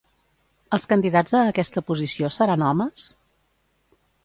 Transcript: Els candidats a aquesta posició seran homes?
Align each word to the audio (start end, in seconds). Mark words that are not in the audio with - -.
Els 0.77 0.87
candidats 0.93 1.35
a 1.41 1.43
aquesta 1.51 1.85
posició 1.91 2.33
seran 2.39 2.65
homes? 2.71 3.07